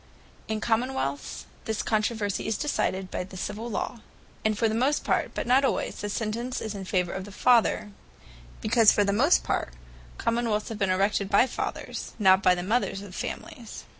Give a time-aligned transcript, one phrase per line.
[0.47, 3.99] In Common wealths, this controversie is decided by the Civill Law:
[4.43, 7.31] and for the most part, (but not alwayes) the sentence is in favour of the
[7.31, 7.91] Father;
[8.61, 9.73] because for the most part
[10.17, 13.83] Common wealths have been erected by the Fathers, not by the Mothers of families.